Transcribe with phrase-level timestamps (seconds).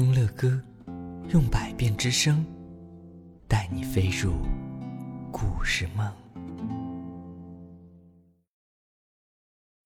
[0.00, 0.58] 听乐歌，
[1.28, 2.42] 用百变之声，
[3.46, 4.32] 带你飞入
[5.30, 6.10] 故事梦。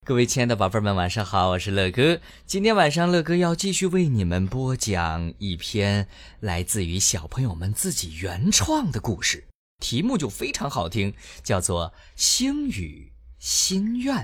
[0.07, 2.21] 各位亲爱的宝贝们，晚上好，我是乐哥。
[2.47, 6.07] 今天晚上，乐哥要继续为你们播讲一篇
[6.39, 9.49] 来自于小朋友们自己原创的故事，
[9.81, 11.13] 题目就非常好听，
[11.43, 14.17] 叫做《星语心愿》。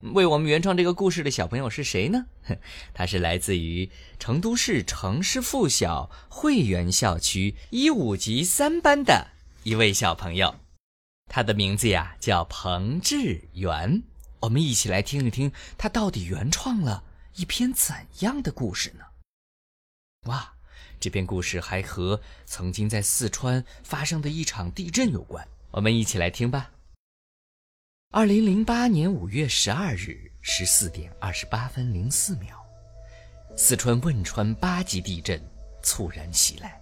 [0.00, 2.26] 为我们原创这个故事的小朋友是谁呢？
[2.92, 9.28] 他是来自于成都市城市附小汇源校区一五级三班的
[9.62, 10.54] 一位小朋友，
[11.26, 14.02] 他的名字呀叫彭志源。
[14.40, 17.02] 我们一起来听一听他到底原创了
[17.36, 19.04] 一篇怎样的故事呢？
[20.26, 20.52] 哇，
[21.00, 25.48] 这篇故事还和曾经在四川发生的一场地震有关。
[25.70, 26.70] 我们一起来听吧。
[28.12, 32.56] 二零零八年五月十二日十四点二十八分零四秒，
[33.56, 35.38] 四川汶川八级地震
[35.82, 36.80] 猝然袭来，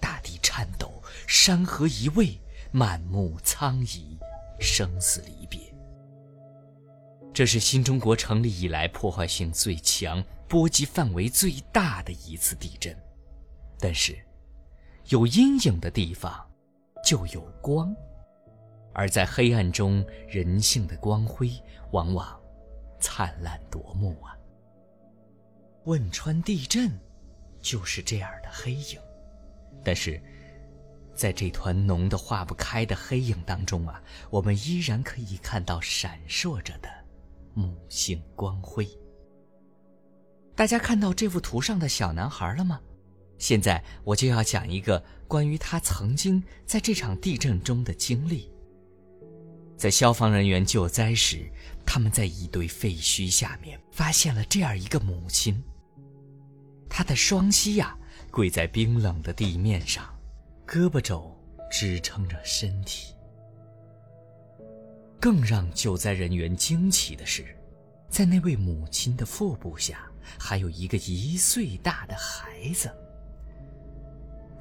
[0.00, 2.38] 大地颤抖，山河移位，
[2.70, 4.16] 满目苍夷，
[4.58, 5.60] 生死离别。
[7.34, 12.96] 这是新中国成立以来破坏性最强、波及范围最大的一次地震。
[13.78, 14.16] 但是，
[15.08, 16.32] 有阴影的地方，
[17.04, 17.94] 就有光。
[18.94, 21.50] 而在黑暗中，人性的光辉
[21.90, 22.40] 往往
[23.00, 24.38] 灿烂夺目啊！
[25.84, 26.90] 汶川地震
[27.60, 28.98] 就是这样的黑影，
[29.84, 30.22] 但是，
[31.14, 36.88] 在这团浓得化不开的黑影当中啊，我们依然可以看到闪烁着的
[37.52, 38.88] 母性光辉。
[40.54, 42.80] 大家看到这幅图上的小男孩了吗？
[43.38, 48.53] 现在我就要讲一个关于他曾经在这场地震中的经历。
[49.76, 51.50] 在消防人员救灾时，
[51.84, 55.62] 他们在一堆废墟下面发现了这样一个母亲。
[56.88, 57.96] 她的双膝呀
[58.30, 60.08] 跪在冰冷的地面上，
[60.66, 61.36] 胳膊肘
[61.70, 63.12] 支撑着身体。
[65.20, 67.44] 更让救灾人员惊奇的是，
[68.08, 70.06] 在那位母亲的腹部下
[70.38, 72.90] 还有一个一岁大的孩子。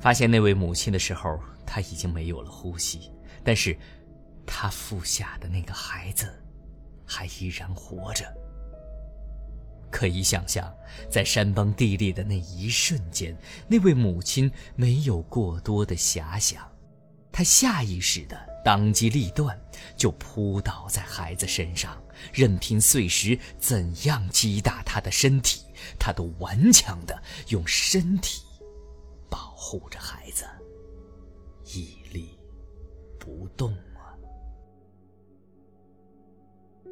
[0.01, 3.11] 发现那位母亲的时候，她已经没有了呼吸，
[3.43, 3.77] 但是。
[4.45, 6.31] 他腹下的那个孩子，
[7.05, 8.25] 还依然活着。
[9.91, 10.73] 可以想象，
[11.09, 13.37] 在山崩地裂的那一瞬间，
[13.67, 16.67] 那位母亲没有过多的遐想，
[17.31, 19.55] 她下意识的当机立断，
[19.95, 22.01] 就扑倒在孩子身上，
[22.33, 25.61] 任凭碎石怎样击打他的身体，
[25.99, 28.41] 她都顽强的用身体
[29.29, 30.45] 保护着孩子，
[31.65, 32.39] 屹立
[33.19, 33.77] 不动。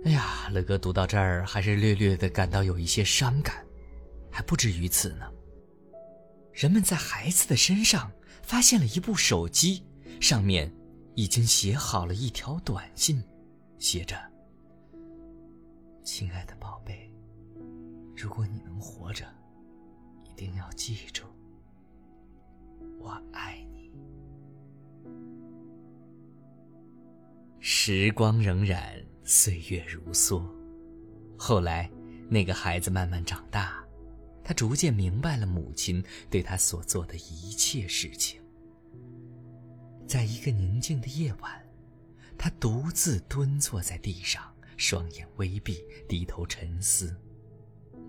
[0.03, 3.63] 哎呀，乐哥读到这儿还是略略的感到有一些伤感，
[4.31, 5.31] 还不止于此呢。
[6.51, 9.84] 人们在孩子的身上发现了一部手机，
[10.19, 10.73] 上面
[11.13, 13.23] 已经写好了一条短信，
[13.78, 14.17] 写着
[16.03, 17.13] ：“亲爱的宝贝，
[18.18, 19.23] 如果你能活着，
[20.23, 21.25] 一定要记住，
[23.00, 23.91] 我爱你。”
[27.62, 29.06] 时光荏苒。
[29.24, 30.44] 岁月如梭，
[31.38, 31.90] 后来，
[32.28, 33.84] 那个孩子慢慢长大，
[34.44, 38.42] 他逐渐明白了母亲对他所做的一切事情。
[40.08, 41.66] 在一个宁静的夜晚，
[42.38, 44.44] 他独自蹲坐在地上，
[44.76, 45.78] 双眼微闭，
[46.10, 47.16] 低头沉思。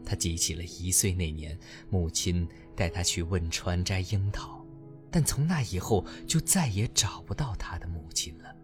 [0.04, 1.56] 他记起了一岁那年，
[1.90, 4.66] 母亲带他去汶川摘樱桃，
[5.10, 8.56] 但从那以后就再也找不到他的母亲了。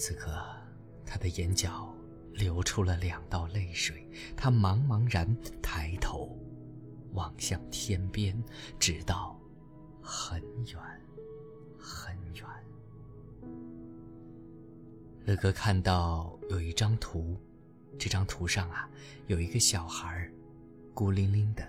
[0.00, 0.32] 此刻。
[1.04, 1.94] 他的眼角
[2.32, 6.38] 流出了两道泪水，他茫茫然抬头，
[7.12, 8.42] 望向天边，
[8.78, 9.38] 直到
[10.00, 10.80] 很远
[11.76, 12.46] 很远。
[15.24, 17.36] 乐哥看到有一张图，
[17.98, 18.88] 这张图上啊，
[19.26, 20.30] 有一个小孩
[20.94, 21.66] 孤零零的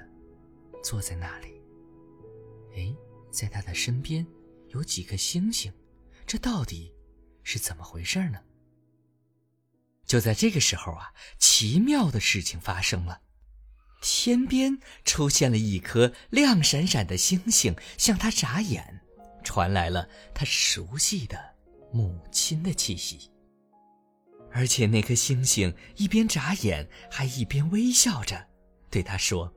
[0.84, 1.60] 坐在那里。
[2.75, 2.95] 哎，
[3.31, 4.25] 在他的身边
[4.69, 5.74] 有几颗星星，
[6.27, 6.94] 这到底
[7.44, 8.40] 是怎么回事呢？
[10.06, 13.22] 就在这个时候啊，奇妙的事情发生了，
[14.02, 19.02] 天边出现了一颗亮闪闪的星星，向他眨眼，
[19.42, 21.56] 传来了他熟悉的
[21.94, 23.32] 母亲的气息。
[24.52, 28.50] 而且那颗星星一边眨眼，还一边微笑着，
[28.90, 29.50] 对他说：“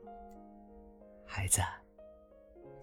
[1.27, 1.61] 孩子，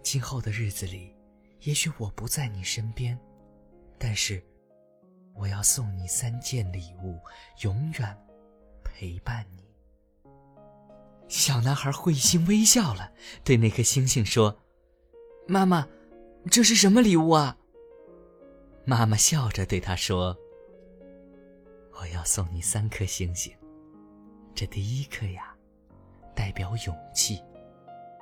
[0.03, 1.15] 今后的日子里，
[1.61, 3.17] 也许我不在你身边，
[3.97, 4.43] 但是……”
[5.33, 7.19] 我要送你三件礼物，
[7.61, 8.17] 永远
[8.83, 9.63] 陪伴你。
[11.27, 13.11] 小男孩会心微笑了，
[13.43, 14.59] 对那颗星星说
[15.47, 15.87] ：“妈妈，
[16.49, 17.57] 这是什么礼物啊？”
[18.85, 20.37] 妈妈笑着对他说
[21.99, 23.55] ：“我要送你三颗星星。
[24.53, 25.55] 这第一颗呀，
[26.35, 27.41] 代表勇气，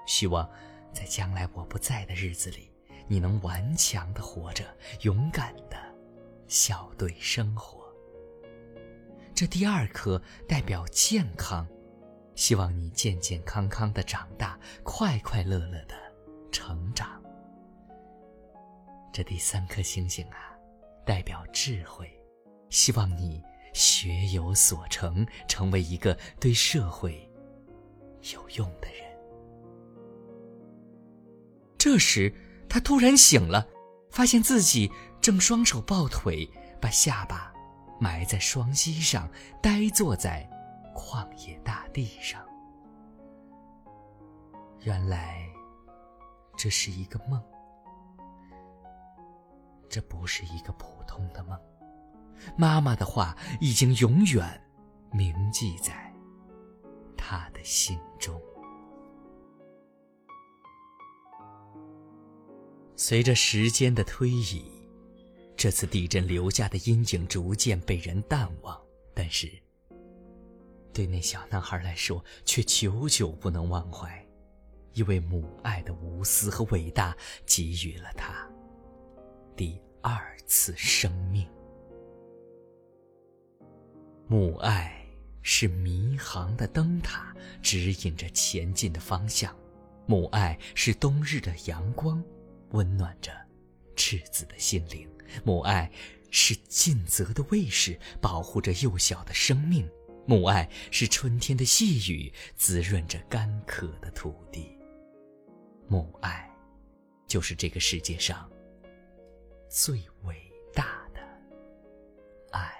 [0.06, 0.48] 希望
[0.94, 2.72] 在将来我不在的日子里，
[3.08, 4.64] 你能顽强的活着，
[5.02, 5.56] 勇敢
[6.50, 7.88] 笑对生活。
[9.34, 11.66] 这第二颗代表健康。”
[12.36, 15.96] 希望你健健康康的长大，快快乐乐的
[16.54, 17.22] 成长。
[19.12, 20.56] 这第三颗星星啊，
[21.06, 22.10] 代表智慧，
[22.70, 23.44] 希望你
[23.74, 27.30] 学有所成，成为一个对社会
[28.34, 29.06] 有用的人。
[31.78, 32.34] 这时，
[32.70, 33.68] 他突然醒了，
[34.10, 34.90] 发现自己
[35.22, 36.50] 正双手抱腿，
[36.82, 37.52] 把下巴
[38.00, 39.30] 埋在双膝上，
[39.62, 40.50] 呆坐在。
[40.96, 42.46] 旷野大地上，
[44.82, 45.48] 原来
[46.58, 47.42] 这是一个梦。
[49.88, 51.58] 这不是一个普通的梦，
[52.58, 54.62] 妈妈的话已经永远
[55.14, 56.14] 铭记在
[57.16, 58.42] 他的心中。
[62.98, 64.70] 随着时间的推移，
[65.60, 68.82] 这次地震留下的阴影逐渐被人淡忘，
[69.14, 69.52] 但是。
[70.94, 74.26] 对那小男孩来说，却久久不能忘怀，
[74.94, 77.14] 因为母爱的无私和伟大，
[77.46, 78.50] 给予了他
[79.54, 81.46] 第二次生命。
[84.28, 85.06] 母爱
[85.42, 89.54] 是迷航的灯塔，指引着前进的方向；
[90.06, 92.24] 母爱是冬日的阳光，
[92.70, 93.34] 温暖着
[93.98, 95.06] 赤子的心灵；
[95.44, 95.92] 母爱
[96.32, 99.90] 是尽责的卫士，保护着幼小的生命。
[100.26, 104.78] 母爱是春天的细雨，滋润着干渴的土地。
[105.88, 106.48] 母爱，
[107.26, 108.48] 就是这个世界上
[109.68, 110.36] 最伟
[110.72, 111.20] 大的
[112.52, 112.72] 爱。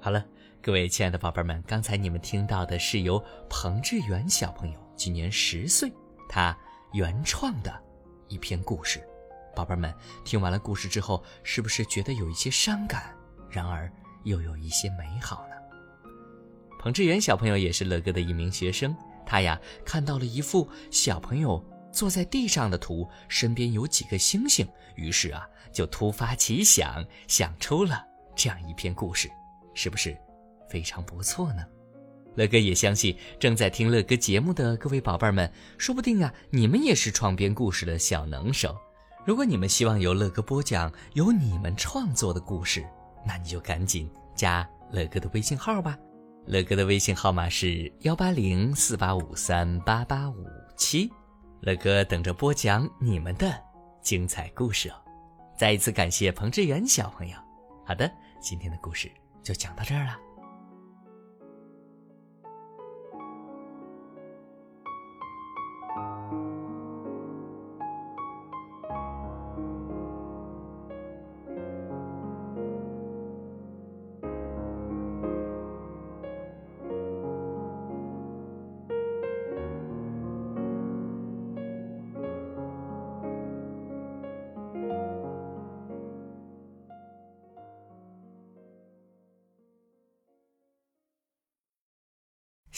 [0.00, 0.24] 好了，
[0.62, 5.92] 各位亲爱的宝贝们，刚才你们听到的是由彭志远小朋友今年十岁，
[6.28, 6.56] 他
[6.92, 7.82] 原创的
[8.30, 9.06] 一篇故事。
[9.54, 9.94] 宝贝们，
[10.24, 13.14] 听完了故事之后，是不是觉得有一些伤感？
[13.50, 13.92] 然而
[14.24, 15.56] 又有一些美好呢？
[16.78, 18.96] 彭志远小朋友也是乐哥的一名学生，
[19.26, 21.62] 他呀看到了一幅小朋友
[21.92, 28.02] 坐在地上的图，身边有几个星星，于是啊就突发奇想，想出了
[28.34, 29.28] 这样一篇故事，
[29.74, 30.16] 是不是
[30.68, 31.62] 非常不错呢？
[32.36, 38.76] 乐哥也相信正在听乐哥节目的各位宝贝儿们，说不定啊你们也是创编故事的小能手。
[39.26, 42.86] 如果你们希望由乐哥播讲由你们创作的故事，
[43.26, 45.98] 那你就赶紧加乐哥的微信号吧。
[46.46, 50.46] 乐哥的微信号码是幺八零四八五三八八五
[50.76, 51.10] 七，
[51.60, 53.52] 乐哥等着播讲你们的
[54.02, 54.94] 精彩故事哦。
[55.58, 57.36] 再一次感谢彭志远小朋友。
[57.84, 58.10] 好的，
[58.40, 59.10] 今天的故事
[59.42, 60.29] 就讲到这儿了。